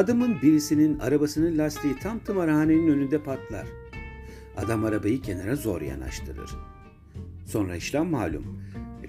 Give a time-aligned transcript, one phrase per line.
[0.00, 3.66] Adamın birisinin arabasının lastiği tam tımarhanenin önünde patlar.
[4.56, 6.50] Adam arabayı kenara zor yanaştırır.
[7.46, 8.62] Sonra işlem malum.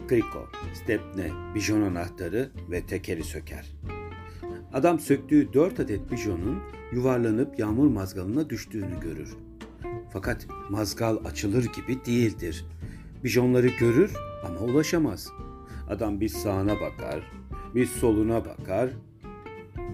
[0.07, 3.65] Kriko, stepne, bijon anahtarı ve tekeri söker.
[4.73, 6.59] Adam söktüğü dört adet bijonun
[6.93, 9.35] yuvarlanıp yağmur mazgalına düştüğünü görür.
[10.13, 12.65] Fakat mazgal açılır gibi değildir.
[13.23, 14.13] Bijonları görür
[14.45, 15.29] ama ulaşamaz.
[15.89, 17.31] Adam bir sağına bakar,
[17.75, 18.89] bir soluna bakar,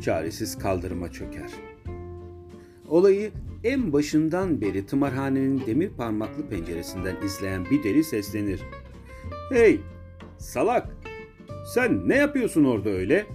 [0.02, 1.50] çaresiz kaldırıma çöker.
[2.88, 3.32] Olayı
[3.64, 8.62] en başından beri tımarhanenin demir parmaklı penceresinden izleyen bir deli seslenir.
[9.54, 9.80] Hey,
[10.38, 10.88] salak!
[11.74, 13.26] Sen ne yapıyorsun orada öyle?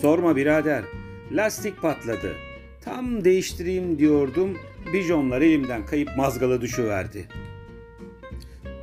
[0.00, 0.84] Sorma birader,
[1.32, 2.32] lastik patladı.
[2.80, 4.58] Tam değiştireyim diyordum,
[4.92, 7.28] bijonlar elimden kayıp mazgala düşüverdi.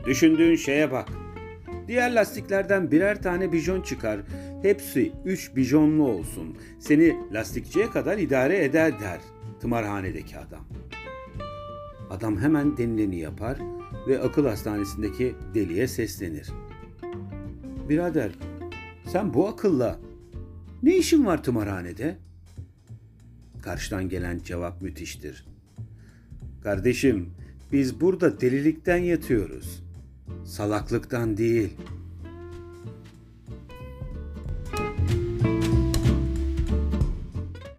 [0.05, 1.09] Düşündüğün şeye bak.
[1.87, 4.19] Diğer lastiklerden birer tane bijon çıkar.
[4.61, 6.57] Hepsi üç bijonlu olsun.
[6.79, 9.19] Seni lastikçiye kadar idare eder der
[9.59, 10.65] tımarhanedeki adam.
[12.09, 13.59] Adam hemen denileni yapar
[14.07, 16.49] ve akıl hastanesindeki deliye seslenir.
[17.89, 18.31] Birader
[19.07, 19.99] sen bu akılla
[20.83, 22.17] ne işin var tımarhanede?
[23.61, 25.45] Karşıdan gelen cevap müthiştir.
[26.63, 27.29] Kardeşim
[27.71, 29.83] biz burada delilikten yatıyoruz.
[30.45, 31.69] Salaklıktan değil.